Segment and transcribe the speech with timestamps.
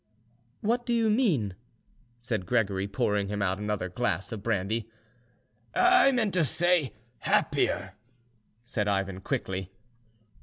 [0.61, 1.53] "What do you mean?"
[2.17, 4.89] said Gregory, pouring him out another glass of brandy.
[5.75, 7.93] "I meant to say happier,"
[8.65, 9.69] said Ivan quickly.